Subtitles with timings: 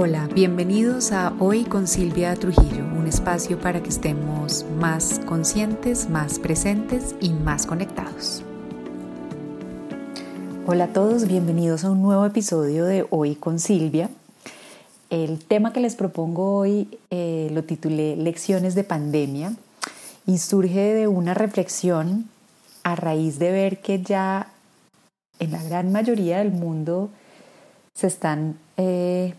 [0.00, 6.38] Hola, bienvenidos a Hoy con Silvia Trujillo, un espacio para que estemos más conscientes, más
[6.38, 8.44] presentes y más conectados.
[10.68, 14.08] Hola a todos, bienvenidos a un nuevo episodio de Hoy con Silvia.
[15.10, 19.52] El tema que les propongo hoy eh, lo titulé Lecciones de Pandemia
[20.26, 22.28] y surge de una reflexión
[22.84, 24.46] a raíz de ver que ya
[25.40, 27.10] en la gran mayoría del mundo
[27.94, 29.34] se están eh,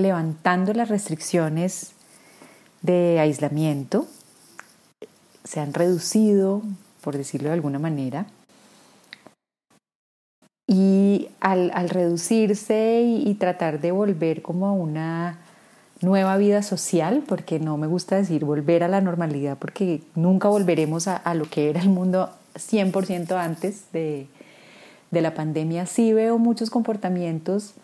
[0.00, 1.92] levantando las restricciones
[2.82, 4.06] de aislamiento,
[5.44, 6.62] se han reducido,
[7.00, 8.26] por decirlo de alguna manera,
[10.68, 15.38] y al, reducirse y, tratar de volver como a una
[16.00, 21.06] nueva vida social, porque no me gusta decir volver a la normalidad, porque nunca volveremos
[21.06, 24.26] a, lo que era el mundo 100% antes de,
[25.12, 27.74] de la pandemia, sí veo muchos comportamientos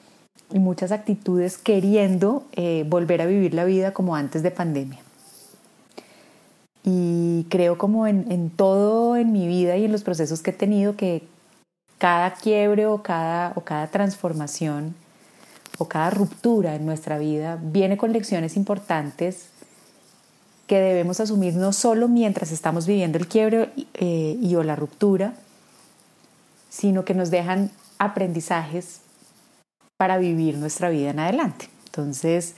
[0.52, 5.01] y muchas actitudes queriendo eh, volver a vivir la vida como antes de pandemia.
[6.85, 10.96] Y creo como en, todo en mi vida y en los procesos que he tenido
[10.96, 11.23] que
[11.99, 14.95] cada quiebre o cada, o cada transformación
[15.79, 19.46] o cada ruptura en nuestra vida viene con lecciones importantes
[20.66, 25.35] que debemos asumir no solo mientras estamos viviendo el quiebre eh, y o la ruptura,
[26.69, 29.01] sino que nos dejan aprendizajes
[29.96, 31.68] para vivir nuestra vida en adelante.
[31.87, 32.54] Entonces,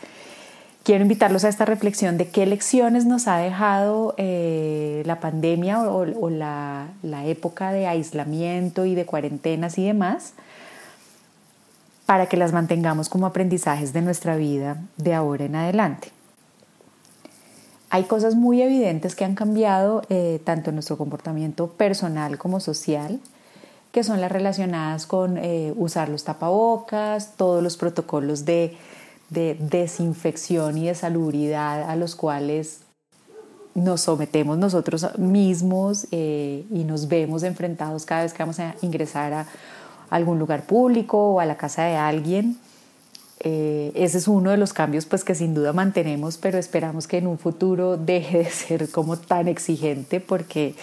[0.84, 6.30] quiero invitarlos a esta reflexión de qué lecciones nos ha dejado eh, la pandemia o,
[6.30, 6.88] la,
[7.24, 10.34] época de aislamiento y de cuarentenas y demás,
[12.06, 16.08] para que las mantengamos como aprendizajes de nuestra vida de ahora en adelante.
[17.88, 23.20] Hay cosas muy evidentes que han cambiado eh, tanto nuestro comportamiento personal como social
[23.94, 28.76] que son las relacionadas con eh, usar los tapabocas, todos los protocolos de,
[29.30, 32.80] desinfección y de salubridad a los cuales
[33.74, 39.32] nos sometemos nosotros mismos eh, y nos vemos enfrentados cada vez que vamos a ingresar
[39.32, 39.46] a
[40.10, 42.58] algún lugar público o a la casa de alguien.
[43.40, 47.18] Eh, ese es uno de los cambios pues, que sin duda mantenemos, pero esperamos que
[47.18, 50.74] en un futuro deje de ser como tan exigente porque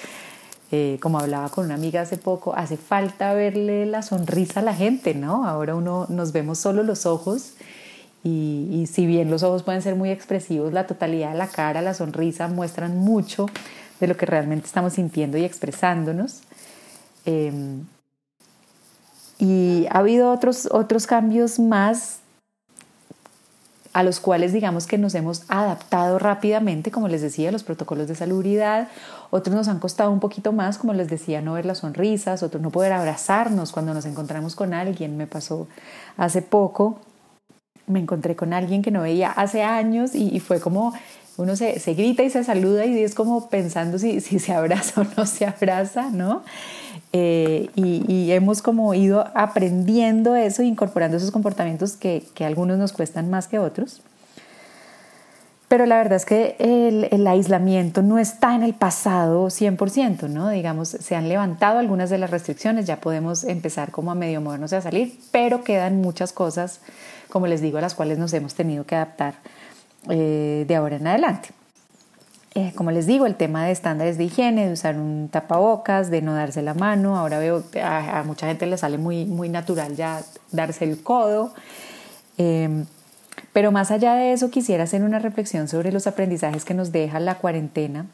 [0.73, 4.73] eh, como hablaba con una amiga hace poco, hace falta verle la sonrisa a la
[4.73, 5.45] gente, ¿no?
[5.45, 7.55] Ahora uno nos vemos solo los ojos
[8.23, 11.93] y, si bien los ojos pueden ser muy expresivos, la totalidad de la cara, la
[11.93, 13.47] sonrisa muestran mucho
[13.99, 16.41] de lo que realmente estamos sintiendo y expresándonos.
[17.25, 17.85] Em,
[19.39, 22.20] y ha habido otros, otros cambios más
[23.93, 28.15] a los cuales digamos que nos hemos adaptado rápidamente, como les decía, los protocolos de
[28.15, 28.87] salubridad,
[29.29, 32.61] otros nos han costado un poquito más, como les decía, no ver las sonrisas, otros
[32.61, 35.67] no poder abrazarnos cuando nos encontramos con alguien, me pasó
[36.17, 36.99] hace poco,
[37.87, 40.93] me encontré con alguien que no veía hace años y, fue como
[41.37, 45.05] uno se, grita y se saluda y es como pensando si, si se abraza o
[45.17, 46.43] no se abraza, ¿no?
[47.13, 53.29] Eh, y, hemos como ido aprendiendo eso, incorporando esos comportamientos que, que, algunos nos cuestan
[53.29, 54.01] más que otros.
[55.67, 60.49] Pero la verdad es que el, el, aislamiento no está en el pasado 100%, ¿no?
[60.49, 64.71] Digamos, se han levantado algunas de las restricciones, ya podemos empezar como a medio movernos
[64.73, 66.79] a salir, pero quedan muchas cosas,
[67.29, 69.35] como les digo, a las cuales nos hemos tenido que adaptar
[70.09, 71.49] eh, de ahora en adelante.
[72.53, 76.21] Eh, como les digo, el tema de estándares de higiene, de usar un tapabocas, de
[76.21, 77.17] no darse la mano.
[77.17, 81.53] Ahora veo a, a mucha gente le sale muy, muy natural ya darse el codo.
[82.37, 82.85] Em,
[83.53, 87.19] pero más allá de eso, quisiera hacer una reflexión sobre los aprendizajes que nos deja
[87.19, 88.07] la cuarentena,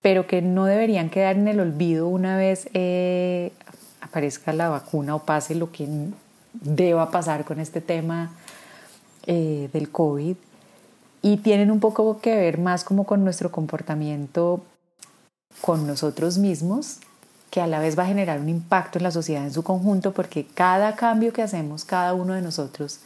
[0.00, 3.52] pero que no deberían quedar en el olvido una vez eh,
[4.00, 5.88] aparezca la vacuna o pase lo que
[6.52, 8.30] deba pasar con este tema
[9.26, 10.36] eh, del COVID
[11.22, 14.62] y tienen un poco que ver más como con nuestro comportamiento
[15.60, 16.98] con nosotros mismos,
[17.50, 20.12] que a la vez va a generar un impacto en la sociedad en su conjunto,
[20.12, 23.00] porque cada cambio que hacemos, cada uno de nosotros,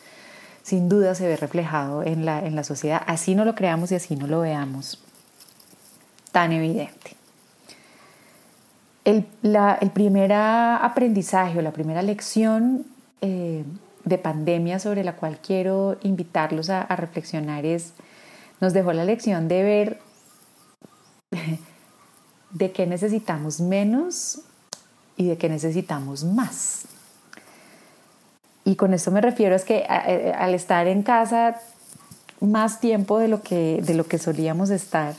[0.62, 3.94] sin duda se ve reflejado en la, en la sociedad, así no lo creamos y
[3.94, 4.98] así no lo veamos
[6.32, 7.16] tan evidente.
[9.04, 12.86] El, el primer aprendizaje o la primera lección
[13.20, 13.64] eh,
[14.04, 17.92] de pandemia sobre la cual quiero invitarlos a, reflexionar es,
[18.60, 20.00] nos dejó la lección de ver
[22.50, 24.40] de qué necesitamos menos
[25.16, 26.86] y de qué necesitamos más.
[28.64, 31.60] Y con esto me refiero es que al estar en casa
[32.40, 35.14] más tiempo de lo que, de lo que solíamos estar,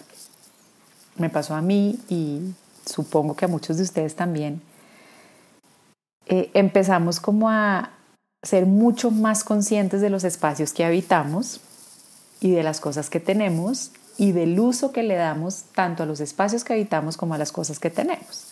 [1.18, 2.53] me pasó a mí y
[2.85, 4.62] supongo que a muchos de ustedes también,
[6.25, 7.91] eh, empezamos como a,
[8.44, 11.62] ser mucho más conscientes de los espacios que habitamos
[12.42, 16.19] y de las cosas que tenemos y del uso que le damos tanto a los
[16.19, 18.51] espacios que habitamos como a las cosas que tenemos.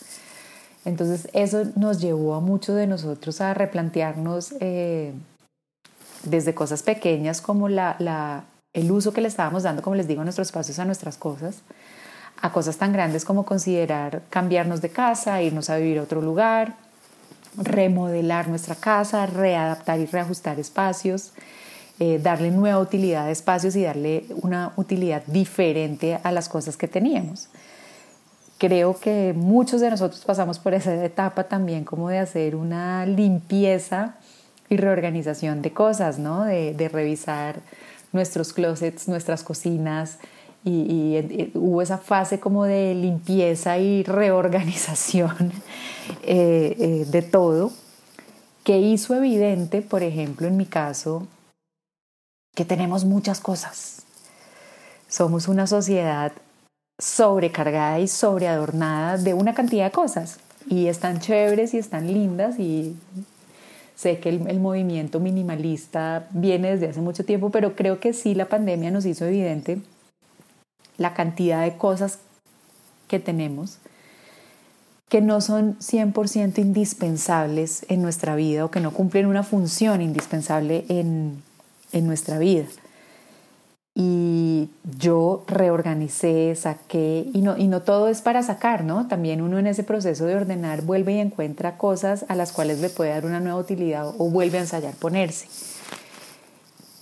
[0.85, 5.13] Entonces eso nos llevó a muchos de nosotros a replantearnos eh,
[6.23, 10.23] desde cosas pequeñas como la, el uso que le estábamos dando, como les digo, a
[10.23, 11.57] nuestros espacios, a nuestras cosas,
[12.41, 16.75] a cosas tan grandes como considerar cambiarnos de casa, irnos a vivir a otro lugar,
[17.57, 21.33] remodelar nuestra casa, readaptar y reajustar espacios,
[21.99, 26.87] eh, darle nueva utilidad a espacios y darle una utilidad diferente a las cosas que
[26.87, 27.49] teníamos.
[28.57, 34.15] Creo que muchos de nosotros pasamos por esa etapa también como de hacer una limpieza
[34.69, 36.43] y reorganización de cosas, ¿no?
[36.43, 37.59] de, de revisar
[38.13, 40.19] nuestros closets, nuestras cocinas,
[40.63, 45.51] y, hubo esa fase como de limpieza y reorganización
[46.23, 47.71] eh, eh, de todo,
[48.63, 51.27] que hizo evidente, por ejemplo, en mi caso,
[52.55, 54.03] que tenemos muchas cosas.
[55.07, 56.31] Somos una sociedad
[56.99, 62.95] sobrecargada y sobreadornada de una cantidad de cosas y están chéveres y están lindas y
[63.95, 68.45] sé que el, movimiento minimalista viene desde hace mucho tiempo, pero creo que sí la
[68.45, 69.81] pandemia nos hizo evidente
[70.97, 72.19] la cantidad de cosas
[73.07, 73.77] que tenemos
[75.11, 80.85] que no son 100% indispensables en nuestra vida o que no cumplen una función indispensable
[80.87, 81.43] en,
[81.91, 82.63] en nuestra vida.
[83.93, 89.09] Y yo reorganicé, saqué, y no, y no todo es para sacar, ¿no?
[89.09, 92.87] También uno en ese proceso de ordenar vuelve y encuentra cosas a las cuales le
[92.87, 95.47] puede dar una nueva utilidad o vuelve a ensayar ponerse.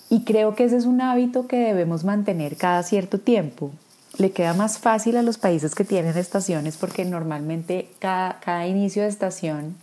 [0.09, 3.71] Y creo que ese es un hábito que debemos mantener cada cierto tiempo
[4.19, 9.09] le queda más fácil a los países que tienen estaciones porque normalmente cada, inicio de
[9.09, 9.75] estación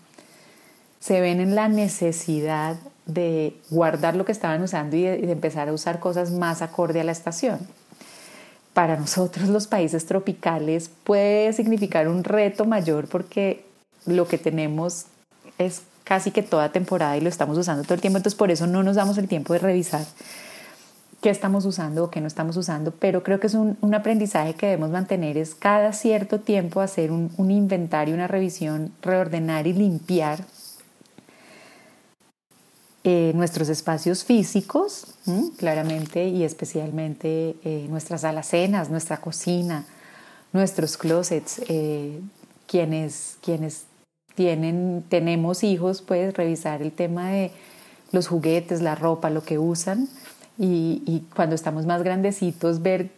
[1.00, 2.76] se ven en la necesidad
[3.06, 7.04] de guardar lo que estaban usando y de, empezar a usar cosas más acorde a
[7.04, 7.60] la estación.
[8.74, 13.64] Para nosotros los países tropicales puede significar un reto mayor porque
[14.04, 15.06] lo que tenemos
[15.56, 18.68] es casi que toda temporada y lo estamos usando todo el tiempo, entonces por eso
[18.68, 20.06] no nos damos el tiempo de revisar
[21.20, 24.66] qué estamos usando o qué no estamos usando, pero creo que es un, aprendizaje que
[24.66, 30.44] debemos mantener, es cada cierto tiempo hacer un, inventario, una revisión, reordenar y limpiar
[33.02, 35.16] eh, nuestros espacios físicos,
[35.56, 39.86] claramente y especialmente eh, nuestras alacenas, nuestra cocina,
[40.52, 42.20] nuestros closets, eh,
[42.68, 43.86] quienes, quienes
[44.36, 47.50] tienen, tenemos hijos, pues revisar el tema de
[48.12, 50.08] los juguetes, la ropa, lo que usan,
[50.58, 53.10] y, cuando estamos más grandecitos ver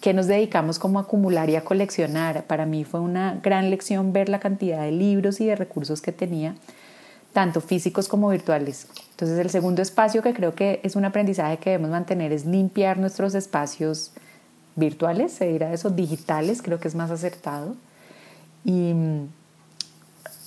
[0.00, 2.44] qué nos dedicamos como a acumular y a coleccionar.
[2.44, 6.12] Para mí fue una gran lección ver la cantidad de libros y de recursos que
[6.12, 6.54] tenía,
[7.32, 8.86] tanto físicos como virtuales.
[9.10, 12.98] Entonces el segundo espacio que creo que es un aprendizaje que debemos mantener es limpiar
[12.98, 14.12] nuestros espacios
[14.76, 17.74] virtuales, se dirá eso, digitales, creo que es más acertado.
[18.64, 18.94] Y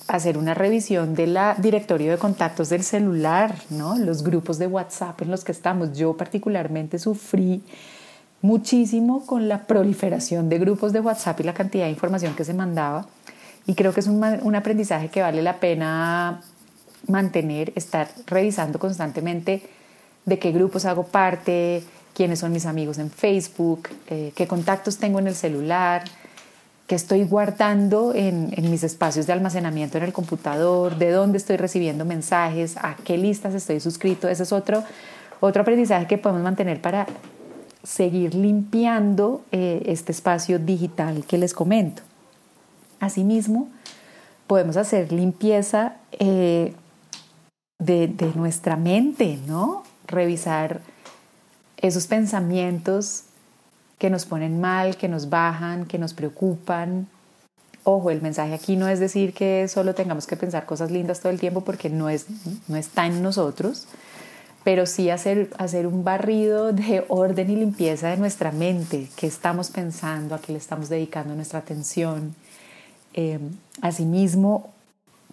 [0.08, 3.96] hacer una revisión de la directorio de contactos del celular, ¿no?
[3.98, 5.96] los grupos de WhatsApp en los que estamos.
[5.96, 7.62] Yo particularmente sufrí
[8.42, 12.54] muchísimo con la proliferación de grupos de WhatsApp y la cantidad de información que se
[12.54, 13.06] mandaba.
[13.66, 16.40] Y creo que es un, un aprendizaje que vale la pena
[17.08, 19.62] mantener, estar revisando constantemente
[20.24, 21.82] de qué grupos hago parte,
[22.14, 26.04] quiénes son mis amigos en Facebook, eh, qué contactos tengo en el celular,
[26.86, 32.04] que estoy guardando en, mis espacios de almacenamiento en el computador, de dónde estoy recibiendo
[32.04, 34.28] mensajes, a qué listas estoy suscrito.
[34.28, 34.84] Ese es otro,
[35.40, 37.06] otro aprendizaje que podemos mantener para
[37.82, 42.02] seguir limpiando eh, este espacio digital que les comento.
[43.00, 43.68] Asimismo,
[44.46, 46.72] podemos hacer limpieza eh,
[47.80, 49.82] de, de nuestra mente, ¿no?
[50.06, 50.82] Revisar
[51.78, 53.24] esos pensamientos
[53.98, 57.06] que nos ponen mal, que nos bajan, que nos preocupan.
[57.84, 61.30] Ojo, el mensaje aquí no es decir que solo tengamos que pensar cosas lindas todo
[61.30, 62.26] el tiempo porque no, es,
[62.68, 63.86] no está en nosotros,
[64.64, 69.70] pero sí hacer, hacer un barrido de orden y limpieza de nuestra mente, qué estamos
[69.70, 72.34] pensando, a qué le estamos dedicando nuestra atención.
[73.14, 73.38] Eh,
[73.80, 74.70] asimismo,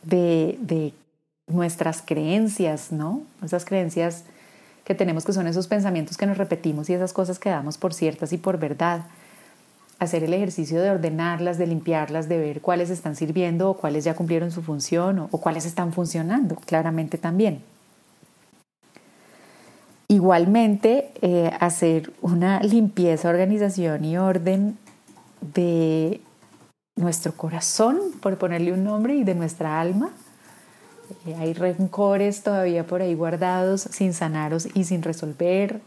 [0.03, 0.93] de, de
[1.47, 3.23] nuestras creencias, ¿no?
[3.43, 4.23] Esas creencias
[4.83, 7.93] que tenemos, que son esos pensamientos que nos repetimos y esas cosas que damos por
[7.93, 9.01] ciertas y por verdad.
[9.99, 14.15] Hacer el ejercicio de ordenarlas, de limpiarlas, de ver cuáles están sirviendo o cuáles ya
[14.15, 17.61] cumplieron su función o, cuáles están funcionando, claramente también.
[20.09, 24.77] Igualmente, eh, hacer una limpieza, organización y orden
[25.53, 26.19] de
[26.95, 30.11] nuestro corazón, por ponerle un nombre, y de nuestra alma,
[31.25, 35.81] Eh, hay rencores todavía por ahí guardados, sin sanaros y sin resolver.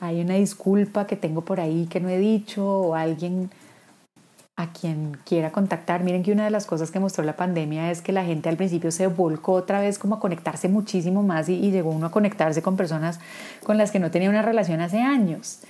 [0.00, 3.50] Hay una disculpa que tengo por ahí que no he dicho o alguien
[4.60, 6.02] a quien quiera contactar.
[6.02, 8.56] Miren que una de las cosas que mostró la pandemia es que la gente al
[8.56, 12.62] principio se volcó otra vez como a conectarse muchísimo más y, llegó uno a conectarse
[12.62, 13.20] con personas
[13.64, 15.60] con las que no tenía una relación hace años.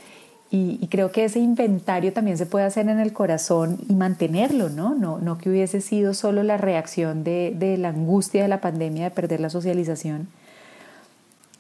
[0.52, 4.97] Y, creo que ese inventario también se puede hacer en el corazón y mantenerlo, ¿no?
[4.97, 9.11] No, no que hubiese sido solo la reacción de, la angustia de la pandemia de
[9.12, 10.28] perder la socialización.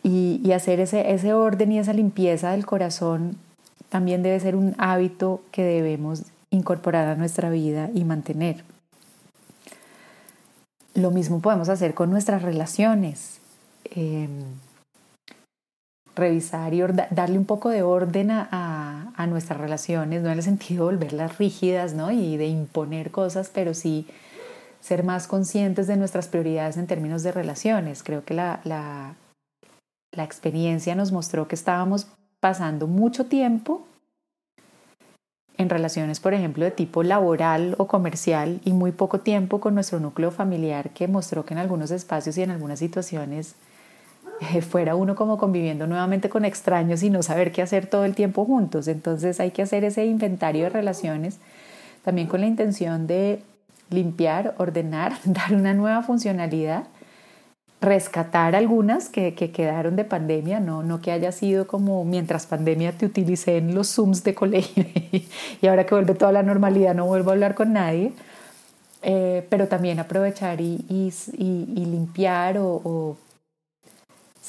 [0.02, 3.36] Y, hacer ese, ese orden y esa limpieza del corazón
[3.90, 8.64] también debe ser un hábito que debemos incorporar a nuestra vida y mantener.
[10.94, 13.38] Lo mismo podemos hacer con nuestras relaciones.
[13.84, 14.30] Em,
[16.20, 20.96] revisar y darle un poco de orden a, nuestras relaciones, no en el sentido de
[20.96, 22.10] volverlas rígidas ¿no?
[22.10, 24.06] y de imponer cosas, pero sí
[24.80, 28.02] ser más conscientes de nuestras prioridades en términos de relaciones.
[28.02, 29.14] Creo que la, la,
[30.24, 32.08] experiencia nos mostró que estábamos
[32.40, 33.86] pasando mucho tiempo
[35.58, 40.00] en relaciones, por ejemplo, de tipo laboral o comercial y muy poco tiempo con nuestro
[40.00, 43.54] núcleo familiar que mostró que en algunos espacios y en algunas situaciones
[44.60, 48.44] fuera uno como conviviendo nuevamente con extraños y no saber qué hacer todo el tiempo
[48.44, 48.88] juntos.
[48.88, 51.38] Entonces hay que hacer ese inventario de relaciones
[52.04, 53.42] también con la intención de
[53.90, 56.84] limpiar, ordenar, dar una nueva funcionalidad
[57.80, 63.06] rescatar algunas que, quedaron de pandemia, no, no que haya sido como mientras pandemia te
[63.06, 64.84] utilicé en los Zooms de colegio
[65.62, 68.12] y ahora que vuelve toda la normalidad no vuelvo a hablar con nadie,
[69.02, 70.78] eh, pero también aprovechar y,
[71.38, 73.16] limpiar o,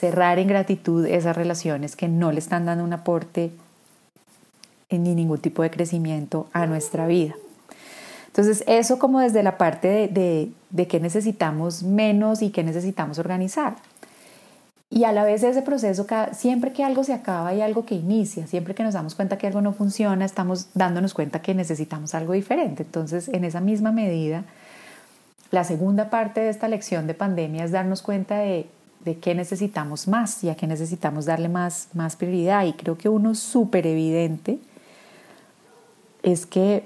[0.02, 3.52] cerrar en gratitud esas relaciones que no le están dando un aporte
[4.90, 7.36] ni ningún tipo de crecimiento a nuestra vida.
[8.26, 13.20] Entonces, eso como desde la parte de, de, de qué necesitamos menos y qué necesitamos
[13.20, 13.76] organizar.
[14.90, 18.48] Y a la vez ese proceso, siempre que algo se acaba hay algo que inicia,
[18.48, 22.34] siempre que nos damos cuenta que algo no funciona, estamos dándonos cuenta que necesitamos algo
[22.34, 22.82] diferente.
[22.82, 24.46] Entonces, en esa misma medida,
[25.52, 28.66] la segunda parte de esta lección de pandemia es darnos cuenta de,
[29.04, 32.66] de qué necesitamos más y a qué necesitamos darle más, más prioridad.
[32.66, 34.60] Y creo que uno súper evidente
[36.24, 36.84] es que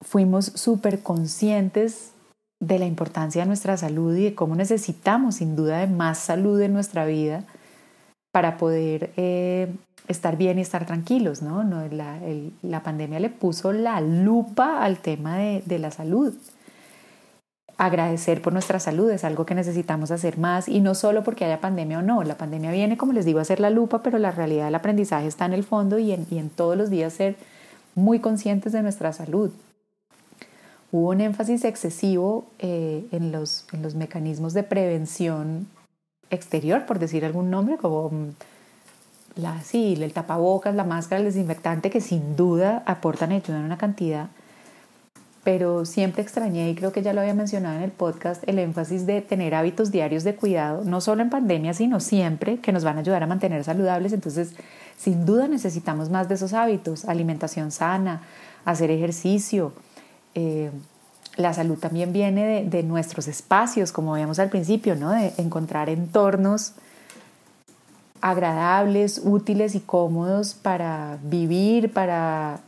[0.00, 2.12] fuimos súper conscientes
[2.60, 6.72] de la importancia de nuestra salud y de cómo necesitamos sin duda más salud en
[6.72, 7.44] nuestra vida
[8.32, 9.72] para poder eh,
[10.08, 11.42] estar bien y estar tranquilos.
[11.42, 11.62] ¿no?
[11.62, 16.34] la, pandemia le puso la lupa al tema de la salud.
[17.78, 21.60] Agradecer por nuestra salud es algo que necesitamos hacer más y no solo porque haya
[21.60, 22.22] pandemia o no.
[22.24, 25.26] La pandemia viene, como les digo, a hacer la lupa, pero la realidad del aprendizaje
[25.26, 27.36] está en el fondo y en, y en todos los días ser
[27.94, 29.52] muy conscientes de nuestra salud
[30.90, 35.68] hubo un énfasis excesivo eh, en, los, en los mecanismos de prevención
[36.30, 38.28] exterior, por decir algún nombre, como mm,
[39.36, 43.78] la, sí, el tapabocas, la máscara, el desinfectante, que sin duda aportan y ayudan una
[43.78, 44.28] cantidad.
[45.44, 49.06] Pero siempre extrañé, y creo que ya lo había mencionado en el podcast, el énfasis
[49.06, 52.96] de tener hábitos diarios de cuidado, no solo en pandemia, sino siempre, que nos van
[52.96, 54.12] a ayudar a mantener saludables.
[54.12, 54.54] Entonces,
[54.98, 58.22] sin duda necesitamos más de esos hábitos, alimentación sana,
[58.64, 59.72] hacer ejercicio,
[60.34, 60.70] eh,
[61.36, 65.10] la salud también viene de, nuestros espacios, como veíamos al principio, ¿no?
[65.10, 66.72] de encontrar entornos
[68.20, 72.58] agradables, útiles y cómodos para vivir, para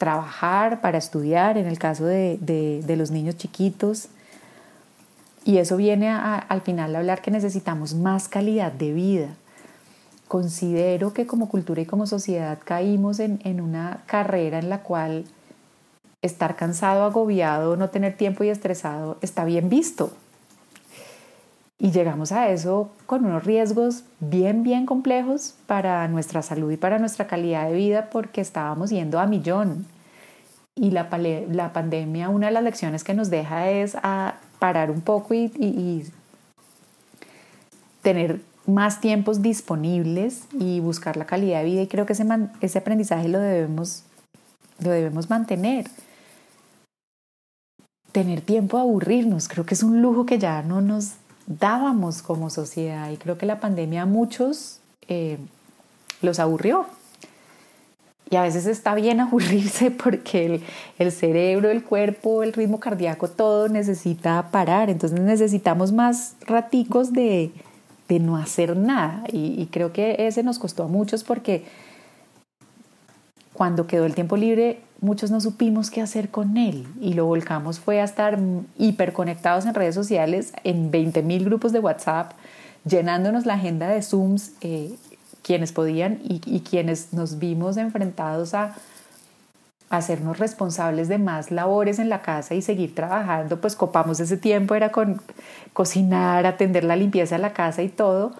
[0.00, 4.08] trabajar, para estudiar, en el caso de, los niños chiquitos.
[5.44, 9.28] Y eso viene al final a hablar que necesitamos más calidad de vida.
[10.26, 15.26] Considero que como cultura y como sociedad caímos en, en una carrera en la cual
[16.22, 20.14] estar cansado, agobiado, no tener tiempo y estresado está bien visto.
[21.82, 26.98] Y llegamos a eso con unos riesgos bien, bien complejos para nuestra salud y para
[26.98, 29.86] nuestra calidad de vida porque estábamos yendo a millón.
[30.76, 31.08] Y la,
[31.50, 36.04] la pandemia, una de las lecciones que nos deja es a parar un poco y,
[38.02, 41.82] tener más tiempos disponibles y buscar la calidad de vida.
[41.82, 42.26] Y creo que ese,
[42.60, 44.04] ese aprendizaje lo debemos,
[44.84, 45.86] lo debemos mantener
[48.12, 49.48] tener tiempo a aburrirnos.
[49.48, 51.14] Creo que es un lujo que ya no nos
[51.46, 55.38] dábamos como sociedad y creo que la pandemia a muchos eh,
[56.22, 56.86] los aburrió.
[58.30, 60.62] Y a veces está bien aburrirse porque el,
[60.98, 64.88] el, cerebro, el cuerpo, el ritmo cardíaco, todo necesita parar.
[64.88, 67.50] Entonces necesitamos más raticos de,
[68.08, 69.24] de no hacer nada.
[69.32, 71.64] Y, y creo que ese nos costó a muchos porque
[73.52, 76.86] cuando quedó el tiempo libre muchos no supimos qué hacer con él.
[77.00, 78.38] Y lo volcamos fue a estar
[78.78, 82.32] hiperconectados en redes sociales, en 20.000 grupos de WhatsApp,
[82.84, 84.94] llenándonos la agenda de Zooms, eh,
[85.42, 88.74] quienes podían y, y, quienes nos vimos enfrentados a
[89.88, 94.74] hacernos responsables de más labores en la casa y seguir trabajando, pues copamos ese tiempo,
[94.74, 95.20] era con
[95.72, 98.32] cocinar, atender la limpieza de la casa y todo,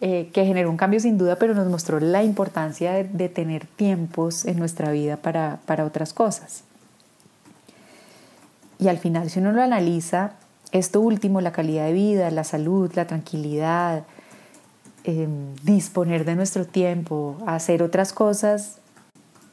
[0.00, 4.44] eh, que generó un cambio sin duda, pero nos mostró la importancia de, tener tiempos
[4.44, 6.64] en nuestra vida para, para, otras cosas.
[8.78, 10.32] Y al final, si uno lo analiza,
[10.72, 14.04] esto último, la calidad de vida, la salud, la tranquilidad,
[15.04, 18.78] em, disponer de nuestro tiempo, hacer otras cosas,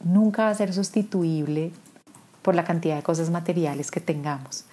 [0.03, 1.71] nunca va a ser sustituible
[2.41, 4.65] por la cantidad de cosas materiales que tengamos.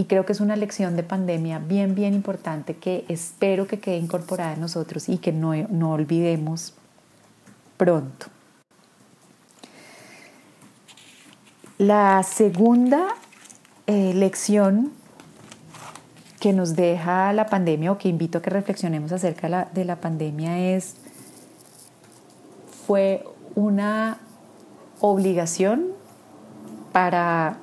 [0.00, 3.98] Y creo que es una lección de pandemia bien, bien importante que espero que quede
[3.98, 6.72] incorporada en nosotros y que no, no olvidemos
[7.76, 8.28] pronto.
[11.76, 13.08] La segunda
[13.86, 14.90] eh, lección
[16.40, 19.84] que nos deja la pandemia o que invito a que reflexionemos acerca de la, de
[19.84, 20.94] la pandemia es,
[22.86, 23.22] fue
[23.54, 24.16] una
[25.00, 25.88] obligación
[26.90, 27.58] para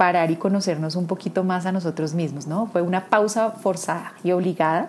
[0.00, 2.68] parar y conocernos un poquito más a nosotros mismos, ¿no?
[2.68, 4.88] Fue una pausa forzada y obligada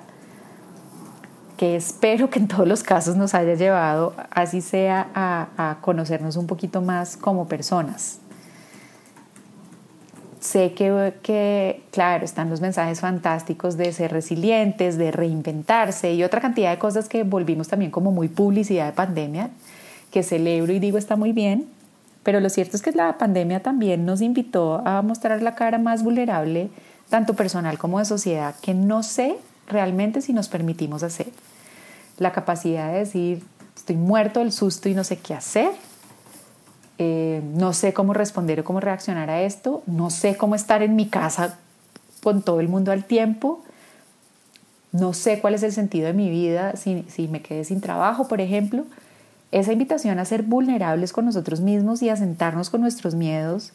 [1.58, 6.48] que espero que en todos los casos nos haya llevado, así sea, a, conocernos un
[6.48, 8.20] poquito más como personas.
[10.40, 16.40] Sé que, que, claro, están los mensajes fantásticos de ser resilientes, de reinventarse y otra
[16.40, 19.50] cantidad de cosas que volvimos también como muy publicidad de pandemia,
[20.10, 21.68] que celebro y digo está muy bien,
[22.24, 26.04] pero lo cierto es que la pandemia también nos invitó a mostrar la cara más
[26.04, 26.70] vulnerable,
[27.10, 29.38] tanto personal como de sociedad, que no sé
[29.68, 31.28] realmente si nos permitimos hacer.
[32.18, 33.44] La capacidad de decir,
[33.76, 35.72] estoy muerto del susto y no sé qué hacer,
[37.00, 40.96] eh, no sé cómo responder o cómo reaccionar a esto, no sé cómo estar en
[40.96, 41.58] mi casa
[42.22, 43.64] con todo el mundo al tiempo,
[44.92, 48.28] no sé cuál es el sentido de mi vida si, si me quedé sin trabajo,
[48.28, 48.86] por ejemplo.
[49.52, 53.74] Esa invitación a ser vulnerables con nosotros mismos y a sentarnos con nuestros miedos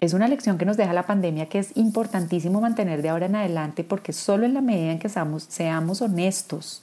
[0.00, 3.36] es una lección que nos deja la pandemia que es importantísimo mantener de ahora en
[3.36, 6.82] adelante porque solo en la medida en que seamos, seamos honestos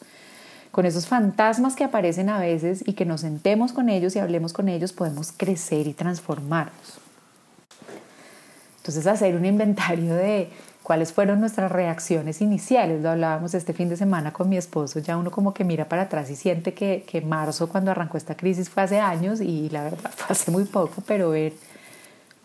[0.72, 4.54] con esos fantasmas que aparecen a veces y que nos sentemos con ellos y hablemos
[4.54, 7.00] con ellos podemos crecer y transformarnos.
[8.78, 10.50] Entonces hacer un inventario de
[10.84, 13.02] cuáles fueron nuestras reacciones iniciales.
[13.02, 16.04] Lo hablábamos este fin de semana con mi esposo, ya uno como que mira para
[16.04, 19.84] atrás y siente que, que marzo cuando arrancó esta crisis fue hace años y la
[19.84, 21.54] verdad fue hace muy poco, pero ver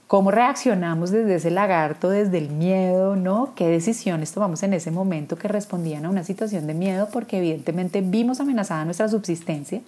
[0.06, 3.54] cómo reaccionamos desde ese lagarto, desde el miedo, ¿no?
[3.56, 7.08] ¿Qué decisiones tomamos en ese momento que respondían a una situación de miedo?
[7.12, 9.80] Porque evidentemente vimos amenazada nuestra subsistencia.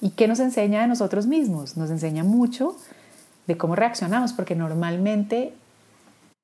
[0.00, 1.76] ¿Y qué nos enseña de nosotros mismos?
[1.76, 2.76] Nos enseña mucho
[3.46, 5.52] de cómo reaccionamos, porque normalmente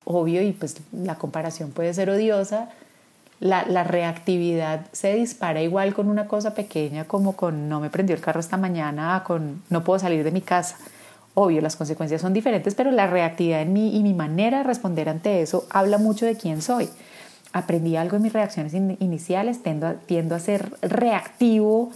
[0.04, 2.70] obvio y pues la comparación puede ser odiosa,
[3.42, 8.22] la, reactividad se dispara igual con una cosa pequeña como con no me prendió el
[8.22, 10.76] carro esta mañana, con no puedo salir de mi casa.
[11.34, 15.08] Obvio, las consecuencias son diferentes, pero la reactividad en mí y mi manera de responder
[15.08, 16.88] ante eso habla mucho de quién soy.
[17.52, 21.90] Aprendí algo en mis reacciones iniciales, tiendo a, tiendo a ser reactivo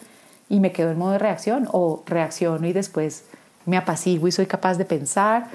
[0.49, 3.25] y me quedo en modo de reacción o reacciono y después
[3.67, 5.49] me apaciguo y soy capaz de pensar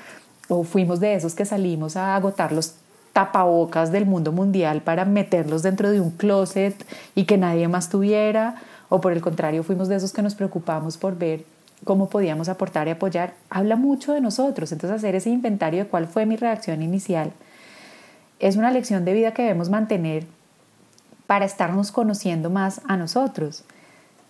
[0.54, 2.76] o fuimos de esos que salimos a agotar los
[3.14, 6.76] tapabocas del mundo mundial para meterlos dentro de un closet
[7.16, 8.56] y que nadie más tuviera,
[8.90, 11.46] o por el contrario fuimos de esos que nos preocupamos por ver
[11.86, 14.74] cómo podíamos aportar y apoyar, habla mucho de nosotros.
[14.74, 17.32] Entonces hacer ese inventario de cuál fue mi reacción inicial
[18.42, 20.26] es una lección de vida que debemos mantener
[21.28, 23.64] para estarnos conociendo más a nosotros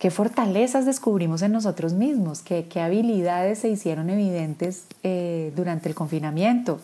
[0.02, 5.94] qué fortalezas descubrimos en nosotros mismos, qué, qué habilidades se hicieron evidentes eh, durante el
[5.94, 6.80] confinamiento.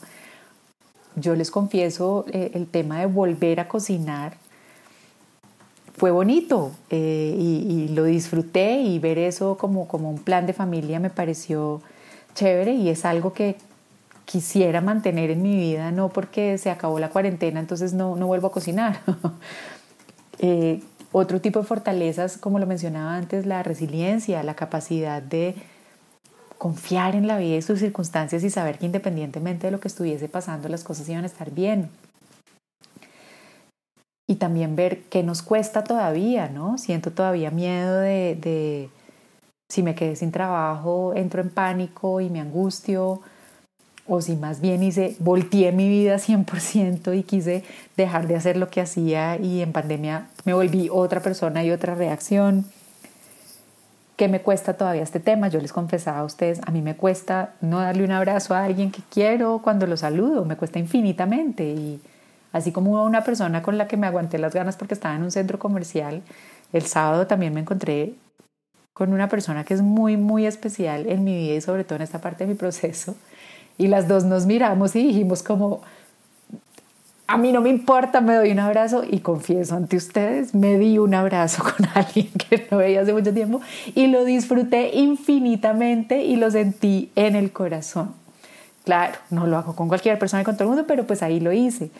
[1.15, 4.38] Yo les confieso, eh, el tema de volver a cocinar
[5.95, 10.99] fue bonito eh, y, lo disfruté y ver eso como, como un plan de familia
[10.99, 11.82] me pareció
[12.36, 13.56] chévere y es algo que
[14.25, 18.49] quisiera mantener en mi vida, no porque se acabó la cuarentena, entonces no, no vuelvo
[18.49, 19.01] a cocinar.
[21.11, 25.55] Otro tipo de fortalezas, como lo mencionaba antes, la resiliencia, la capacidad de
[26.57, 30.27] confiar en la vida y sus circunstancias y saber que independientemente de lo que estuviese
[30.27, 31.89] pasando, las cosas iban a estar bien.
[34.29, 36.77] Y también ver qué nos cuesta todavía, ¿no?
[36.77, 38.89] Siento todavía miedo de, de
[39.69, 43.21] si me quedé sin trabajo, entro en pánico y me angustio,
[44.07, 47.63] o si más bien hice, volteé mi vida 100% y quise
[47.95, 51.95] dejar de hacer lo que hacía y en pandemia me volví otra persona y otra
[51.95, 52.65] reacción.
[54.15, 55.47] que me cuesta todavía este tema.
[55.47, 58.89] Yo les confesaba a ustedes, a mí me cuesta no darle un abrazo a alguien
[58.89, 61.63] que quiero cuando lo saludo, me cuesta infinitamente.
[61.65, 62.01] Y
[62.51, 65.29] así como una persona con la que me aguanté las ganas porque estaba en un
[65.29, 66.23] centro comercial,
[66.73, 68.15] el sábado también me encontré
[68.97, 72.01] con una persona que es muy, muy especial en mi vida y sobre todo en
[72.01, 73.15] esta parte de mi proceso.
[73.77, 75.81] Y las dos nos miramos y dijimos como,
[77.27, 80.97] a mí no me importa, me doy un abrazo y confieso ante ustedes, me di
[80.97, 83.61] un abrazo con alguien que no veía hace mucho tiempo
[83.93, 88.13] y lo disfruté infinitamente y lo sentí en el corazón.
[88.85, 91.41] Claro, no lo hago con cualquier persona y con todo el mundo, pero pues ahí
[91.41, 91.91] lo hice.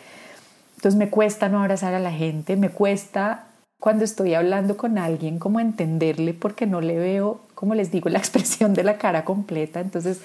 [0.76, 3.44] Entonces me cuesta no abrazar a la gente, me cuesta
[3.78, 8.18] cuando estoy hablando con alguien como entenderle porque no le veo, como les digo, la
[8.18, 9.80] expresión de la cara completa.
[9.80, 10.20] Entonces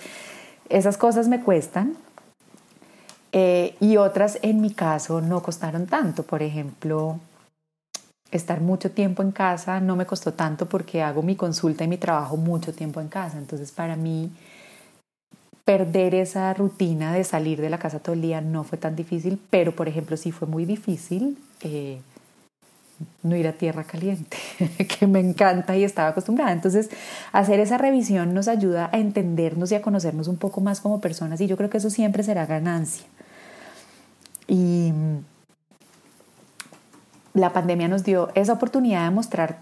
[0.69, 1.95] esas cosas me cuestan
[3.31, 6.23] eh, y otras en mi caso no costaron tanto.
[6.23, 7.19] Por ejemplo,
[8.31, 11.97] estar mucho tiempo en casa no me costó tanto porque hago mi consulta y mi
[11.97, 13.37] trabajo mucho tiempo en casa.
[13.37, 14.31] Entonces para mí
[15.65, 19.39] perder esa rutina de salir de la casa todo el día no fue tan difícil,
[19.49, 22.01] pero por ejemplo sí fue muy difícil eh,
[23.21, 24.37] no ir a tierra caliente,
[24.99, 26.51] que me encanta y estaba acostumbrada.
[26.51, 26.89] Entonces
[27.31, 31.41] hacer esa revisión nos ayuda a entendernos y a conocernos un poco más como personas
[31.41, 33.05] y yo creo que eso siempre será ganancia.
[34.47, 34.91] Y
[37.33, 39.59] la pandemia nos dio esa oportunidad de mostrar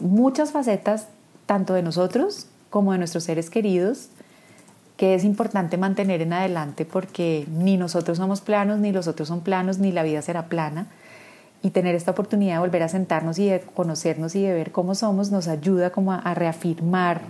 [0.00, 1.08] muchas facetas,
[1.46, 4.08] tanto de nosotros como de nuestros seres queridos,
[4.96, 9.42] que es importante mantener en adelante porque ni nosotros somos planos, ni los otros son
[9.42, 10.86] planos, ni la vida será plana.
[11.62, 14.94] Y tener esta oportunidad de volver a sentarnos y de conocernos y de ver cómo
[14.94, 17.22] somos nos ayuda como a, reafirmar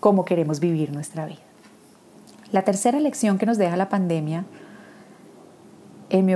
[0.00, 1.40] cómo queremos vivir nuestra vida.
[2.52, 4.44] La tercera lección que nos deja la pandemia
[6.10, 6.34] en mi,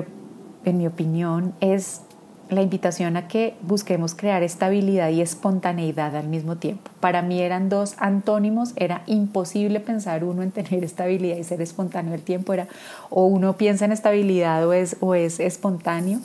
[0.65, 2.01] en mi opinión, es
[2.49, 6.91] la invitación a que busquemos crear estabilidad y espontaneidad al mismo tiempo.
[7.01, 12.15] Para mí eran dos antónimos, era imposible pensar uno en tener estabilidad y ser espontáneo
[12.15, 12.69] el tiempo, era
[13.11, 16.21] o uno piensa en estabilidad o es, o es espontáneo.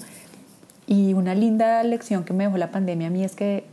[0.92, 3.64] Y una linda lección que me dejó la pandemia a mí es que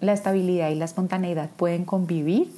[0.00, 2.50] la estabilidad y la espontaneidad pueden convivir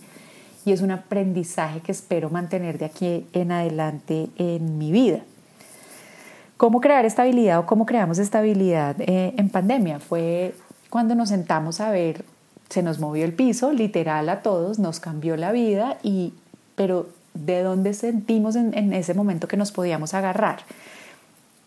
[0.64, 5.20] y es un aprendizaje que espero mantener de aquí en adelante en mi vida.
[6.56, 10.00] ¿Cómo crear estabilidad o cómo creamos estabilidad eh, en pandemia?
[10.00, 10.54] Fue
[10.88, 12.24] cuando nos sentamos a ver,
[12.70, 16.32] se nos movió el piso, literal a todos, nos cambió la vida, y,
[16.76, 20.60] pero ¿de dónde sentimos en, ese momento que nos podíamos agarrar?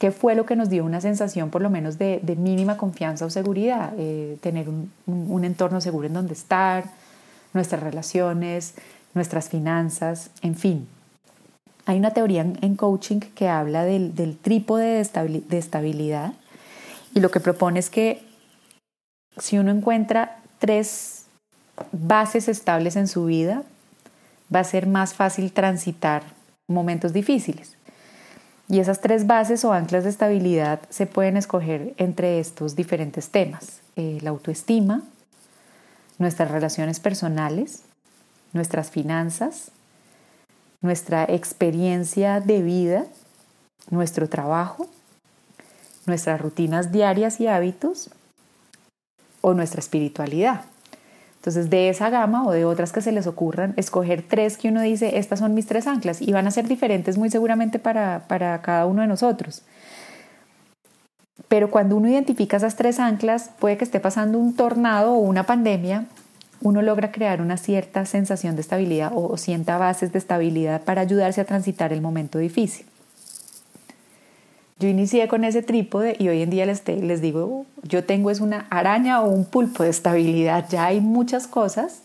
[0.02, 3.30] ¿Qué fue lo que nos dio una sensación por lo menos de, mínima confianza o
[3.30, 3.94] seguridad?
[4.00, 6.86] Eh, tener un, entorno seguro en donde estar,
[7.54, 8.74] nuestras relaciones,
[9.14, 10.88] nuestras finanzas, en fin,
[11.86, 16.34] hay una teoría en coaching que habla del, trípode de estabilidad
[17.14, 18.24] y lo que propone es que
[19.38, 21.28] si uno encuentra tres
[21.92, 23.62] bases estables en su vida,
[24.52, 26.24] va a ser más fácil transitar
[26.68, 27.78] momentos difíciles.
[28.72, 33.82] Y esas tres bases o anclas de estabilidad se pueden escoger entre estos diferentes temas.
[33.98, 35.04] Eh, la autoestima,
[36.18, 37.84] nuestras relaciones personales,
[38.54, 39.72] nuestras finanzas
[40.82, 43.06] nuestra experiencia de vida,
[43.90, 44.88] nuestro trabajo,
[46.06, 48.10] nuestras rutinas diarias y hábitos
[49.42, 50.66] o nuestra espiritualidad.
[51.42, 54.80] Entonces, de esa gama o de otras que se les ocurran, escoger tres que uno
[54.82, 58.62] dice, estas son mis tres anclas y van a ser diferentes muy seguramente para, para
[58.62, 59.64] cada uno de nosotros.
[61.48, 65.48] Pero cuando uno identifica esas tres anclas, puede que esté pasando un tornado o una
[65.48, 66.06] pandemia
[66.62, 71.42] uno logra crear una cierta sensación de estabilidad o, sienta bases de estabilidad para ayudarse
[71.42, 72.86] a transitar el momento difícil.
[74.82, 76.84] Yo inicié con ese trípode y hoy en día les,
[77.22, 80.66] digo, yo tengo es una araña o un pulpo de estabilidad.
[80.72, 82.02] Ya hay muchas cosas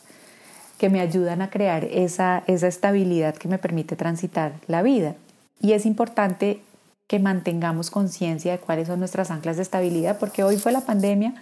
[0.77, 5.15] que me ayudan a crear esa, estabilidad que me permite transitar la vida.
[5.63, 6.61] Y es importante
[7.07, 11.33] que mantengamos conciencia de cuáles son nuestras anclas de estabilidad, porque hoy fue la pandemia,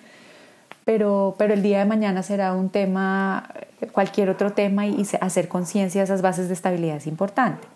[0.85, 3.51] pero el día de mañana será un tema,
[3.91, 7.67] cualquier otro tema y, hacer conciencia de esas bases de estabilidad es importante.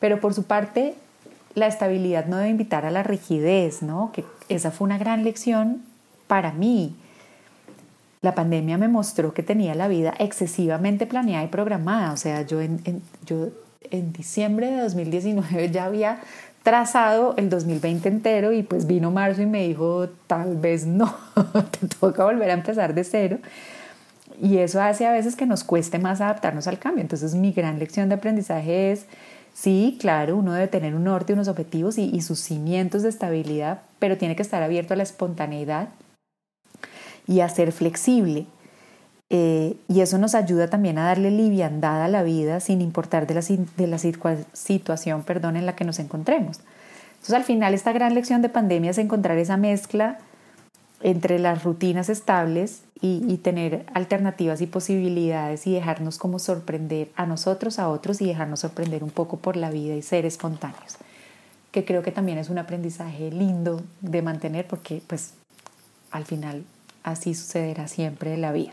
[0.00, 0.96] Pero por su parte,
[1.54, 4.10] la estabilidad no debe invitar a la rigidez, ¿no?
[4.12, 5.82] Que esa fue una gran lección
[6.26, 6.94] para mí.
[8.22, 12.12] La pandemia me mostró que tenía la vida excesivamente planeada y programada.
[12.12, 13.48] O sea, yo en, yo
[13.90, 16.20] en diciembre de 2019 ya había
[16.62, 21.14] trazado el 2020 entero y pues vino marzo y me dijo, tal vez no,
[21.80, 23.38] te toca volver a empezar de cero.
[24.40, 27.02] Y eso hace a veces que nos cueste más adaptarnos al cambio.
[27.02, 29.06] Entonces mi gran lección de aprendizaje es,
[29.54, 34.18] sí, claro, uno debe tener un norte, unos objetivos y, sus cimientos de estabilidad, pero
[34.18, 35.88] tiene que estar abierto a la espontaneidad
[37.26, 38.46] y a ser flexible.
[39.30, 43.34] Eh, y eso nos ayuda también a darle liviandad a la vida sin importar de
[43.34, 46.60] la, de la situación perdón, en la que nos encontremos.
[47.12, 50.18] Entonces al final esta gran lección de pandemia es encontrar esa mezcla
[51.02, 57.80] entre las rutinas estables y, tener alternativas y posibilidades y dejarnos como sorprender a nosotros,
[57.80, 60.98] a otros y dejarnos sorprender un poco por la vida y ser espontáneos,
[61.72, 65.34] que creo que también es un aprendizaje lindo de mantener porque pues
[66.12, 66.62] al final
[67.02, 68.72] así sucederá siempre en la vida.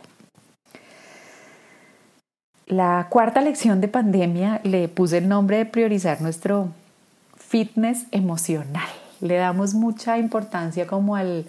[2.68, 6.70] La cuarta lección de pandemia le puse el nombre de priorizar nuestro
[7.36, 8.88] fitness emocional.
[9.22, 11.46] Le damos mucha importancia como al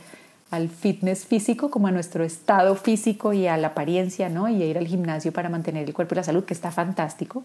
[0.51, 4.49] al fitness físico, como a nuestro estado físico y a la apariencia, ¿no?
[4.49, 7.45] Y a ir al gimnasio para mantener el cuerpo y la salud, que está fantástico.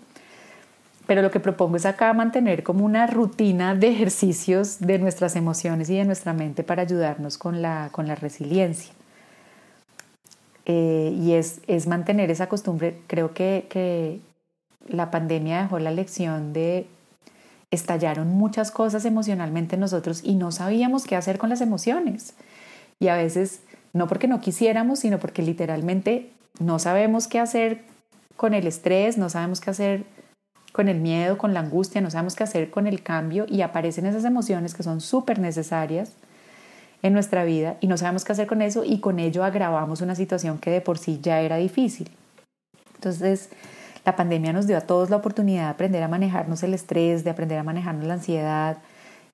[1.06, 5.90] Pero lo que propongo es acá mantener como una rutina de ejercicios de nuestras emociones
[5.90, 8.92] y de nuestra mente para ayudarnos con la, con la resiliencia.
[10.66, 13.02] Eh, y es, es, mantener esa costumbre.
[13.06, 14.20] Creo que, que
[14.88, 16.88] la pandemia dejó la lección de
[17.70, 22.34] estallaron muchas cosas emocionalmente en nosotros y no sabíamos qué hacer con las emociones.
[23.00, 23.62] Y a veces
[23.94, 27.82] no porque no quisiéramos, sino porque literalmente no sabemos qué hacer
[28.36, 30.04] con el estrés, no sabemos qué hacer
[30.72, 34.06] con el miedo, con la angustia, no sabemos qué hacer con el cambio y aparecen
[34.06, 36.14] esas emociones que son súper necesarias
[37.02, 40.16] en nuestra vida y no sabemos qué hacer con eso y con ello agravamos una
[40.16, 42.12] situación que de por sí ya era difícil.
[42.96, 43.50] Entonces,
[44.04, 47.30] la pandemia nos dio a todos la oportunidad de aprender a manejarnos el estrés, de
[47.30, 48.78] aprender a manejarnos la ansiedad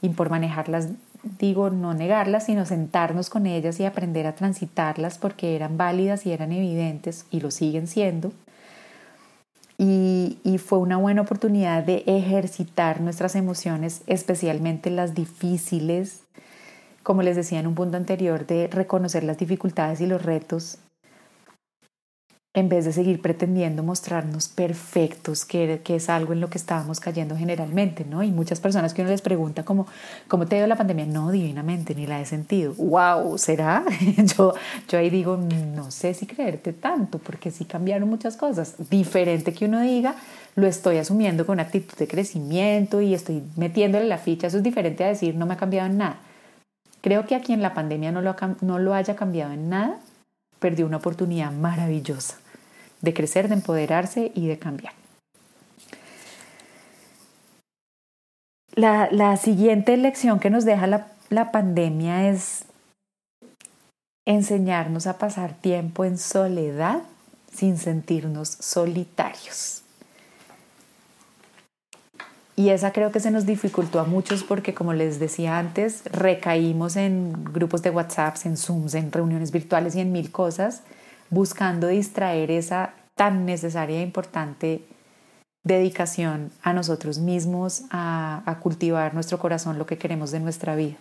[0.01, 0.89] y por manejarlas
[1.23, 6.31] digo, no negarlas, sino sentarnos con ellas y aprender a transitarlas porque eran válidas y
[6.31, 8.31] eran evidentes y lo siguen siendo.
[9.77, 16.21] Y, y, fue una buena oportunidad de ejercitar nuestras emociones, especialmente las difíciles,
[17.01, 20.77] como les decía en un punto anterior, de reconocer las dificultades y los retos
[22.53, 27.37] en vez de seguir pretendiendo mostrarnos perfectos, que, es algo en lo que estábamos cayendo
[27.37, 28.23] generalmente, ¿no?
[28.23, 29.87] Y muchas personas que uno les pregunta como,
[30.27, 31.05] ¿cómo te ido la pandemia?
[31.05, 32.73] No, divinamente, ni la he sentido.
[32.73, 33.37] ¡Wow!
[33.37, 33.85] ¿Será?
[34.37, 34.53] yo,
[34.91, 38.75] ahí digo, no sé si creerte tanto, porque sí cambiaron muchas cosas.
[38.89, 40.15] Diferente que uno diga,
[40.55, 44.47] lo estoy asumiendo con actitud de crecimiento y estoy metiéndole la ficha.
[44.47, 46.17] Eso es diferente a decir, no me ha cambiado en nada.
[46.99, 49.99] Creo que aquí en la pandemia no lo, no lo haya cambiado en nada,
[50.59, 52.40] perdió una oportunidad maravillosa
[53.01, 54.93] de crecer, de empoderarse y de cambiar.
[58.75, 62.63] La, siguiente lección que nos deja la, la pandemia es
[64.25, 67.01] enseñarnos a pasar tiempo en soledad
[67.51, 69.81] sin sentirnos solitarios.
[72.55, 76.95] Y esa creo que se nos dificultó a muchos porque, como les decía antes, recaímos
[76.95, 80.83] en grupos de WhatsApp, en Zooms, en reuniones virtuales y en mil cosas
[81.31, 84.83] buscando distraer esa tan necesaria e importante
[85.63, 90.97] dedicación a nosotros mismos, a, cultivar nuestro corazón, lo que queremos de nuestra vida.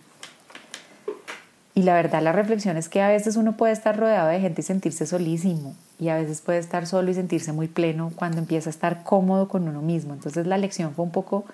[1.73, 4.61] Y la verdad, la reflexión es que a veces uno puede estar rodeado de gente
[4.61, 8.69] y sentirse solísimo, y a veces puede estar solo y sentirse muy pleno cuando empieza
[8.69, 10.13] a estar cómodo con uno mismo.
[10.13, 11.45] Entonces la lección fue un poco,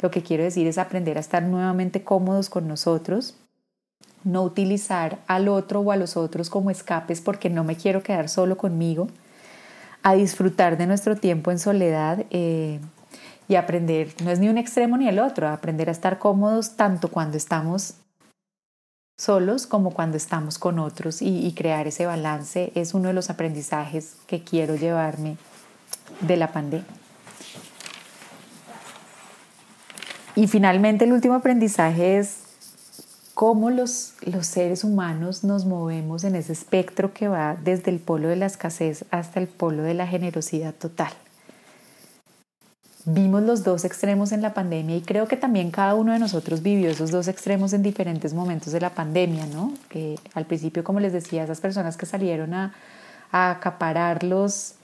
[0.00, 3.36] lo que quiero decir es aprender a estar nuevamente cómodos con nosotros
[4.24, 8.28] no utilizar al otro o a los otros como escapes porque no me quiero quedar
[8.28, 9.08] solo conmigo,
[10.02, 12.80] a disfrutar de nuestro tiempo en soledad eh,
[13.48, 17.08] y aprender, no es ni un extremo ni el otro, aprender a estar cómodos tanto
[17.08, 17.94] cuando estamos
[19.18, 23.28] solos como cuando estamos con otros y, y crear ese balance es uno de los
[23.28, 25.36] aprendizajes que quiero llevarme
[26.20, 26.86] de la pandemia.
[30.36, 32.49] Y finalmente el último aprendizaje es
[33.40, 38.28] cómo los, los seres humanos nos movemos en ese espectro que va desde el polo
[38.28, 41.10] de la escasez hasta el polo de la generosidad total.
[43.06, 46.60] Vimos los dos extremos en la pandemia y creo que también cada uno de nosotros
[46.60, 49.72] vivió esos dos extremos en diferentes momentos de la pandemia, ¿no?
[50.34, 52.74] Al principio, como les decía, esas personas que salieron a,
[53.32, 54.74] acaparar los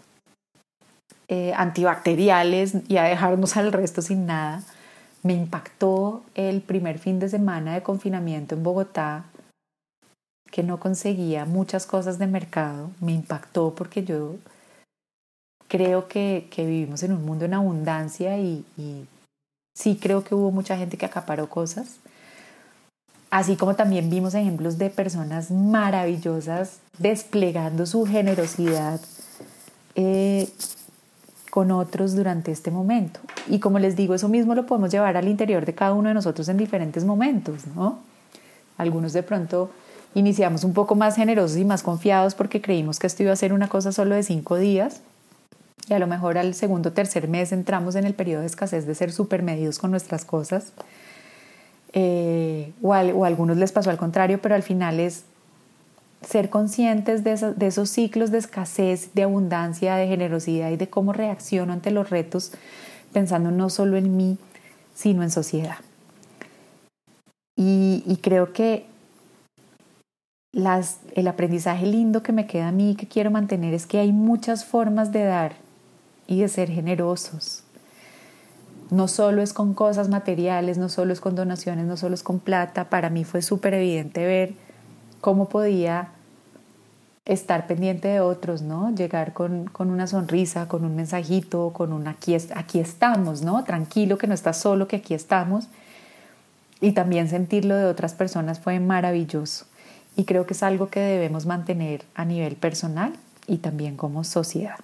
[1.29, 4.63] eh, antibacteriales y a dejarnos al resto sin nada,
[5.27, 9.25] me impactó el primer fin de semana de confinamiento en Bogotá,
[10.51, 12.91] que no conseguía muchas cosas de mercado.
[13.01, 14.37] Me impactó porque yo
[15.69, 18.65] creo que, vivimos en un mundo en abundancia y,
[19.75, 21.97] sí creo que hubo mucha gente que acaparó cosas.
[23.31, 29.01] Así como también vimos ejemplos de personas maravillosas desplegando su generosidad
[29.97, 30.49] eh,
[31.57, 33.19] con otros durante este momento.
[33.49, 36.15] Y como les digo, eso mismo lo podemos llevar al interior de cada uno de
[36.15, 38.01] nosotros en diferentes momentos, ¿no?
[38.77, 39.71] Algunos de pronto
[40.15, 43.55] iniciamos un poco más generosos y más confiados porque creímos que esto iba a ser
[43.55, 45.01] una cosa solo de cinco días
[45.89, 48.87] y a lo mejor al segundo o tercer mes entramos en el periodo de escasez
[48.87, 50.75] de ser súper medidos con nuestras cosas.
[51.95, 55.25] Eh, o, a, algunos les pasó al contrario, pero al final es
[56.23, 57.33] ser conscientes de,
[57.67, 62.53] esos ciclos de escasez, de abundancia, de generosidad y de cómo reacciono ante los retos,
[63.13, 64.39] pensando no solo en mí,
[64.95, 65.77] sino en sociedad.
[67.57, 68.87] Y, y creo que
[71.15, 74.65] el aprendizaje lindo que me queda a mí que quiero mantener es que hay muchas
[74.65, 75.57] formas de dar
[76.27, 77.63] y de ser generosos.
[78.91, 82.39] No solo es con cosas materiales, no solo es con donaciones, no solo es con
[82.39, 82.89] plata.
[82.89, 84.55] Para mí fue súper evidente ver
[85.21, 86.09] cómo podía
[87.25, 88.95] estar pendiente de otros, ¿no?
[88.95, 93.65] Llegar con, con, una sonrisa, con un mensajito, con un aquí, aquí estamos, ¿no?
[93.65, 95.69] Tranquilo que no estás solo, que aquí estamos.
[96.81, 99.67] Y también sentirlo de otras personas fue maravilloso.
[100.17, 103.13] Y creo que es algo que debemos mantener a nivel personal
[103.47, 104.79] y también como sociedad.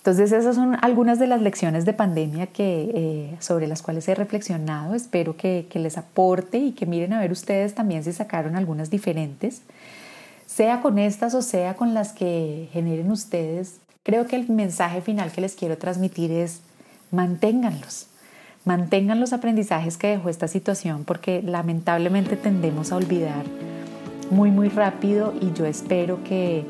[0.00, 4.14] Entonces esas son algunas de las lecciones de pandemia que, eh, sobre las cuales he
[4.14, 4.94] reflexionado.
[4.94, 8.88] Espero que, que, les aporte y que miren a ver ustedes también si sacaron algunas
[8.88, 9.60] diferentes,
[10.46, 13.76] sea con estas o sea con las que generen ustedes.
[14.02, 16.62] Creo que el mensaje final que les quiero transmitir es
[17.10, 18.06] manténganlos,
[18.64, 23.44] mantengan los aprendizajes que dejó esta situación porque lamentablemente tendemos a olvidar
[24.30, 26.64] muy muy rápido y yo espero que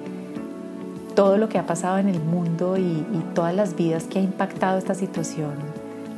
[1.20, 3.04] todo lo que ha pasado en el mundo y,
[3.35, 5.52] todas las vidas que ha impactado esta situación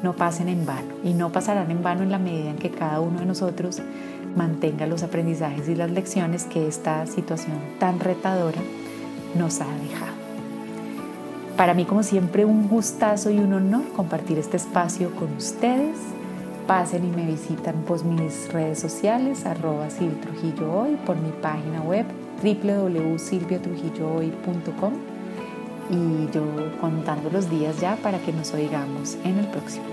[0.01, 3.01] no pasen en vano y no pasarán en vano en la medida en que cada
[3.01, 3.83] uno de nosotros
[4.37, 8.61] mantenga los aprendizajes y las lecciones que esta situación tan retadora
[9.35, 10.13] nos ha dejado.
[11.57, 15.99] Para mí, como siempre, un gustazo y un honor compartir este espacio con ustedes.
[16.69, 22.07] Pasen y me visitan por mis redes sociales, arroba Trujillo hoy, por mi página web
[22.43, 24.93] www.silviatrujillohoy.com
[25.91, 26.45] y yo
[26.81, 29.92] contando los días ya para que nos oigamos en el próximo.